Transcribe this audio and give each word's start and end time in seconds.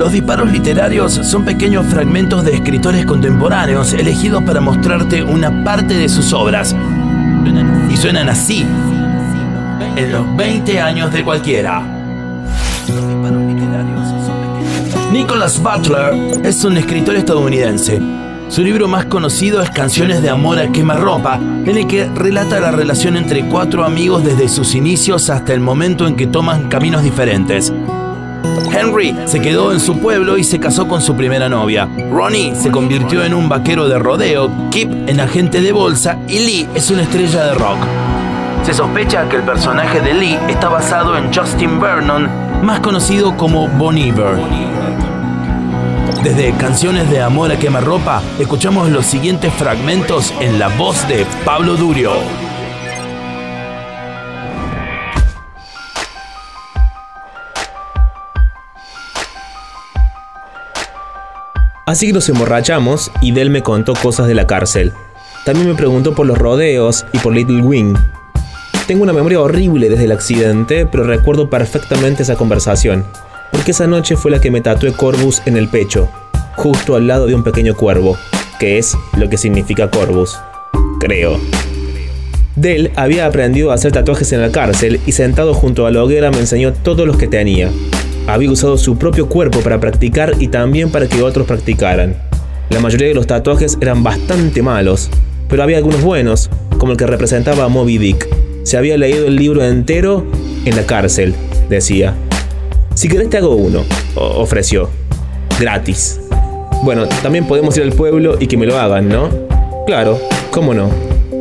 Los 0.00 0.12
disparos 0.12 0.50
literarios 0.50 1.12
son 1.12 1.44
pequeños 1.44 1.84
fragmentos 1.84 2.42
de 2.42 2.54
escritores 2.54 3.04
contemporáneos 3.04 3.92
elegidos 3.92 4.42
para 4.44 4.58
mostrarte 4.58 5.22
una 5.22 5.62
parte 5.62 5.92
de 5.92 6.08
sus 6.08 6.32
obras. 6.32 6.74
Y 7.90 7.98
suenan 7.98 8.30
así 8.30 8.64
en 9.96 10.10
los 10.10 10.36
20 10.38 10.80
años 10.80 11.12
de 11.12 11.22
cualquiera. 11.22 11.82
Nicholas 15.12 15.62
Butler 15.62 16.14
es 16.44 16.64
un 16.64 16.78
escritor 16.78 17.16
estadounidense. 17.16 18.00
Su 18.48 18.62
libro 18.62 18.88
más 18.88 19.04
conocido 19.04 19.60
es 19.60 19.68
Canciones 19.68 20.22
de 20.22 20.30
Amor 20.30 20.60
a 20.60 20.72
Quemarropa, 20.72 21.36
en 21.36 21.76
el 21.76 21.86
que 21.86 22.06
relata 22.06 22.58
la 22.58 22.70
relación 22.70 23.18
entre 23.18 23.44
cuatro 23.44 23.84
amigos 23.84 24.24
desde 24.24 24.48
sus 24.48 24.74
inicios 24.74 25.28
hasta 25.28 25.52
el 25.52 25.60
momento 25.60 26.06
en 26.06 26.16
que 26.16 26.26
toman 26.26 26.70
caminos 26.70 27.02
diferentes. 27.02 27.70
Henry 28.72 29.14
se 29.26 29.40
quedó 29.40 29.72
en 29.72 29.80
su 29.80 29.98
pueblo 29.98 30.38
y 30.38 30.44
se 30.44 30.60
casó 30.60 30.88
con 30.88 31.02
su 31.02 31.16
primera 31.16 31.48
novia. 31.48 31.88
Ronnie 32.10 32.54
se 32.54 32.70
convirtió 32.70 33.24
en 33.24 33.34
un 33.34 33.48
vaquero 33.48 33.88
de 33.88 33.98
rodeo, 33.98 34.50
Kip 34.70 34.90
en 35.08 35.20
agente 35.20 35.60
de 35.60 35.72
bolsa 35.72 36.18
y 36.28 36.38
Lee 36.40 36.68
es 36.74 36.90
una 36.90 37.02
estrella 37.02 37.44
de 37.44 37.54
rock. 37.54 37.78
Se 38.64 38.74
sospecha 38.74 39.28
que 39.28 39.36
el 39.36 39.42
personaje 39.42 40.00
de 40.00 40.14
Lee 40.14 40.38
está 40.48 40.68
basado 40.68 41.16
en 41.16 41.32
Justin 41.32 41.80
Vernon, 41.80 42.28
más 42.62 42.80
conocido 42.80 43.36
como 43.36 43.68
Bon 43.68 43.96
Iver. 43.96 44.38
Desde 46.22 46.52
Canciones 46.52 47.08
de 47.10 47.22
Amor 47.22 47.50
a 47.50 47.58
Quemarropa, 47.58 48.22
escuchamos 48.38 48.90
los 48.90 49.06
siguientes 49.06 49.52
fragmentos 49.54 50.34
en 50.40 50.58
la 50.58 50.68
voz 50.68 51.08
de 51.08 51.26
Pablo 51.44 51.76
Durio. 51.76 52.12
Así 61.90 62.06
que 62.06 62.12
nos 62.12 62.28
emborrachamos 62.28 63.10
y 63.20 63.32
Del 63.32 63.50
me 63.50 63.62
contó 63.62 63.94
cosas 63.94 64.28
de 64.28 64.34
la 64.36 64.46
cárcel. 64.46 64.92
También 65.44 65.66
me 65.66 65.74
preguntó 65.74 66.14
por 66.14 66.24
los 66.24 66.38
rodeos 66.38 67.04
y 67.12 67.18
por 67.18 67.34
Little 67.34 67.62
Wing. 67.62 67.96
Tengo 68.86 69.02
una 69.02 69.12
memoria 69.12 69.40
horrible 69.40 69.88
desde 69.88 70.04
el 70.04 70.12
accidente, 70.12 70.86
pero 70.86 71.02
recuerdo 71.02 71.50
perfectamente 71.50 72.22
esa 72.22 72.36
conversación, 72.36 73.04
porque 73.50 73.72
esa 73.72 73.88
noche 73.88 74.14
fue 74.14 74.30
la 74.30 74.40
que 74.40 74.52
me 74.52 74.60
tatué 74.60 74.92
Corvus 74.92 75.42
en 75.46 75.56
el 75.56 75.66
pecho, 75.66 76.08
justo 76.54 76.94
al 76.94 77.08
lado 77.08 77.26
de 77.26 77.34
un 77.34 77.42
pequeño 77.42 77.74
cuervo, 77.74 78.16
que 78.60 78.78
es 78.78 78.96
lo 79.16 79.28
que 79.28 79.36
significa 79.36 79.90
Corvus. 79.90 80.38
Creo. 81.00 81.40
Del 82.54 82.92
había 82.94 83.26
aprendido 83.26 83.72
a 83.72 83.74
hacer 83.74 83.90
tatuajes 83.90 84.30
en 84.32 84.42
la 84.42 84.52
cárcel 84.52 85.00
y 85.06 85.12
sentado 85.12 85.54
junto 85.54 85.86
a 85.86 85.90
la 85.90 86.04
hoguera 86.04 86.30
me 86.30 86.38
enseñó 86.38 86.72
todos 86.72 87.04
los 87.04 87.16
que 87.16 87.26
tenía, 87.26 87.68
había 88.26 88.50
usado 88.50 88.78
su 88.78 88.96
propio 88.96 89.28
cuerpo 89.28 89.60
para 89.60 89.80
practicar 89.80 90.34
y 90.38 90.48
también 90.48 90.90
para 90.90 91.06
que 91.06 91.22
otros 91.22 91.46
practicaran. 91.46 92.16
La 92.70 92.80
mayoría 92.80 93.08
de 93.08 93.14
los 93.14 93.26
tatuajes 93.26 93.78
eran 93.80 94.02
bastante 94.02 94.62
malos, 94.62 95.10
pero 95.48 95.62
había 95.62 95.78
algunos 95.78 96.02
buenos, 96.02 96.48
como 96.78 96.92
el 96.92 96.98
que 96.98 97.06
representaba 97.06 97.64
a 97.64 97.68
Moby 97.68 97.98
Dick. 97.98 98.28
Se 98.62 98.76
había 98.76 98.96
leído 98.96 99.26
el 99.26 99.36
libro 99.36 99.64
entero 99.64 100.24
en 100.64 100.76
la 100.76 100.86
cárcel, 100.86 101.34
decía. 101.68 102.14
Si 102.94 103.08
querés 103.08 103.30
te 103.30 103.38
hago 103.38 103.56
uno, 103.56 103.82
ofreció. 104.14 104.90
Gratis. 105.58 106.20
Bueno, 106.82 107.06
también 107.22 107.46
podemos 107.46 107.76
ir 107.76 107.82
al 107.82 107.92
pueblo 107.92 108.36
y 108.38 108.46
que 108.46 108.56
me 108.56 108.66
lo 108.66 108.78
hagan, 108.78 109.08
¿no? 109.08 109.28
Claro, 109.86 110.18
¿cómo 110.50 110.72
no? 110.72 110.90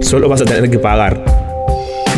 Solo 0.00 0.28
vas 0.28 0.42
a 0.42 0.44
tener 0.44 0.70
que 0.70 0.78
pagar. 0.78 1.45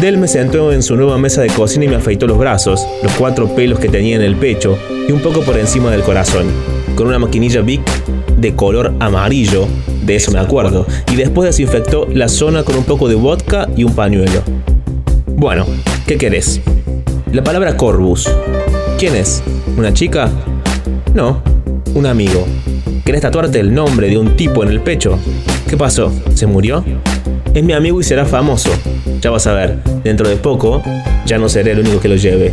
Del 0.01 0.17
me 0.17 0.29
sentó 0.29 0.73
en 0.73 0.85
su 0.85 0.95
nueva 0.95 1.19
mesa 1.19 1.43
de 1.43 1.49
cocina 1.49 1.85
y 1.85 1.89
me 1.89 1.97
afeitó 1.97 2.29
los 2.29 2.39
brazos, 2.39 2.87
los 3.03 3.11
cuatro 3.15 3.53
pelos 3.57 3.81
que 3.81 3.89
tenía 3.89 4.15
en 4.15 4.23
el 4.23 4.37
pecho 4.37 4.79
y 5.09 5.11
un 5.11 5.21
poco 5.21 5.41
por 5.41 5.59
encima 5.59 5.91
del 5.91 6.03
corazón, 6.03 6.47
con 6.95 7.09
una 7.09 7.19
maquinilla 7.19 7.63
Bic 7.63 7.83
de 8.37 8.55
color 8.55 8.95
amarillo, 9.01 9.67
de 10.05 10.15
eso 10.15 10.31
me 10.31 10.39
acuerdo, 10.39 10.87
y 11.11 11.17
después 11.17 11.47
desinfectó 11.47 12.07
la 12.13 12.29
zona 12.29 12.63
con 12.63 12.77
un 12.77 12.85
poco 12.85 13.09
de 13.09 13.17
vodka 13.17 13.69
y 13.77 13.83
un 13.83 13.93
pañuelo. 13.93 14.41
Bueno, 15.27 15.67
¿qué 16.07 16.17
querés? 16.17 16.61
La 17.33 17.43
palabra 17.43 17.77
Corvus. 17.77 18.31
¿Quién 19.01 19.17
es? 19.17 19.43
¿Una 19.77 19.93
chica? 19.93 20.31
No, 21.13 21.43
un 21.95 22.07
amigo. 22.07 22.47
¿Querés 23.05 23.23
tatuarte 23.23 23.59
el 23.59 23.75
nombre 23.75 24.09
de 24.09 24.17
un 24.17 24.37
tipo 24.37 24.63
en 24.63 24.69
el 24.69 24.81
pecho? 24.81 25.19
¿Qué 25.69 25.77
pasó? 25.77 26.13
¿Se 26.35 26.47
murió? 26.47 26.85
Es 27.55 27.65
mi 27.65 27.73
amigo 27.73 28.01
y 28.01 28.05
será 28.05 28.27
famoso. 28.27 28.71
Ya 29.21 29.31
vas 29.31 29.47
a 29.47 29.55
ver, 29.55 29.83
dentro 30.05 30.29
de 30.29 30.37
poco 30.37 30.83
ya 31.27 31.39
no 31.39 31.49
seré 31.49 31.73
el 31.73 31.81
único 31.81 32.01
que 32.01 32.09
lo 32.09 32.17
lleve. 32.17 32.53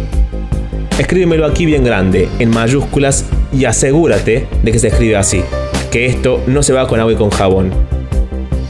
Escríbemelo 0.97 1.45
aquí 1.45 1.65
bien 1.65 1.83
grande, 1.83 2.29
en 2.39 2.49
mayúsculas, 2.49 3.25
y 3.53 3.65
asegúrate 3.65 4.47
de 4.63 4.71
que 4.71 4.79
se 4.79 4.87
escribe 4.87 5.17
así, 5.17 5.43
que 5.91 6.05
esto 6.05 6.41
no 6.47 6.63
se 6.63 6.73
va 6.73 6.87
con 6.87 6.99
agua 6.99 7.13
y 7.13 7.17
con 7.17 7.29
jabón. 7.29 7.71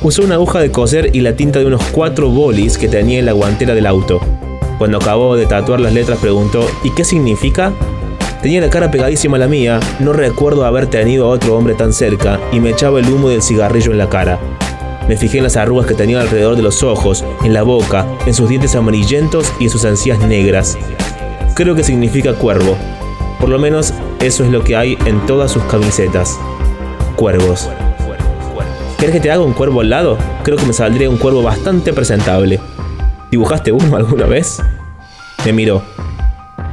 Usó 0.02 0.24
una 0.24 0.36
aguja 0.36 0.60
de 0.60 0.72
coser 0.72 1.12
y 1.14 1.22
la 1.22 1.36
tinta 1.36 1.60
de 1.60 1.66
unos 1.66 1.84
cuatro 1.92 2.30
bolis 2.30 2.78
que 2.78 2.88
tenía 2.88 3.20
en 3.20 3.26
la 3.26 3.32
guantera 3.32 3.74
del 3.74 3.86
auto. 3.86 4.20
Cuando 4.78 4.98
acabó 4.98 5.36
de 5.36 5.46
tatuar 5.46 5.80
las 5.80 5.94
letras 5.94 6.20
preguntó, 6.20 6.68
¿y 6.84 6.92
qué 6.92 7.04
significa? 7.04 7.72
Tenía 8.42 8.62
la 8.62 8.70
cara 8.70 8.92
pegadísima 8.92 9.38
a 9.38 9.40
la 9.40 9.48
mía, 9.48 9.80
no 10.00 10.14
recuerdo 10.14 10.66
haber 10.66 10.88
tenido 10.88 11.26
a 11.26 11.30
otro 11.30 11.56
hombre 11.56 11.74
tan 11.74 11.94
cerca 11.94 12.40
y 12.52 12.60
me 12.60 12.72
echaba 12.72 13.00
el 13.00 13.10
humo 13.10 13.30
del 13.30 13.42
cigarrillo 13.42 13.92
en 13.92 13.98
la 13.98 14.10
cara. 14.10 14.40
Me 15.08 15.18
fijé 15.18 15.38
en 15.38 15.44
las 15.44 15.56
arrugas 15.56 15.86
que 15.86 15.94
tenía 15.94 16.20
alrededor 16.20 16.56
de 16.56 16.64
los 16.64 16.82
ojos, 16.82 17.24
en 17.44 17.54
la 17.54 17.62
boca, 17.62 18.08
en 18.26 18.34
sus 18.34 18.50
dientes 18.50 18.76
amarillentos 18.76 19.54
y 19.60 19.66
en 19.66 19.70
sus 19.70 19.86
encías 19.86 20.20
negras. 20.20 20.78
Creo 21.56 21.76
que 21.76 21.84
significa 21.84 22.34
cuervo. 22.34 22.76
Por 23.40 23.50
lo 23.50 23.60
menos 23.60 23.94
eso 24.20 24.44
es 24.44 24.50
lo 24.50 24.64
que 24.64 24.76
hay 24.76 24.98
en 25.06 25.24
todas 25.28 25.52
sus 25.52 25.64
camisetas. 25.64 26.40
Cuervos. 27.16 27.70
¿Quieres 28.98 29.16
que 29.16 29.22
te 29.22 29.32
haga 29.32 29.44
un 29.44 29.54
cuervo 29.54 29.82
al 29.82 29.90
lado? 29.90 30.18
Creo 30.44 30.58
que 30.58 30.66
me 30.66 30.74
saldría 30.74 31.10
un 31.10 31.18
cuervo 31.18 31.44
bastante 31.44 31.94
presentable. 31.94 32.60
¿Dibujaste 33.30 33.72
uno 33.72 33.96
alguna 33.98 34.26
vez? 34.26 34.62
Me 35.46 35.54
miró. 35.54 35.84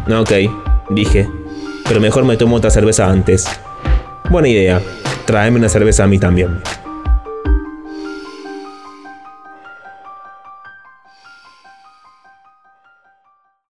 Ok, 0.09 0.33
dije. 0.91 1.29
Pero 1.87 2.01
mejor 2.01 2.25
me 2.25 2.39
tomo 2.39 2.57
otra 2.57 2.71
cerveza 2.71 3.09
antes. 3.09 3.47
Buena 4.31 4.49
idea. 4.49 4.81
Tráeme 5.27 5.59
una 5.59 5.69
cerveza 5.69 6.05
a 6.05 6.07
mí 6.07 6.19
también. 6.19 6.63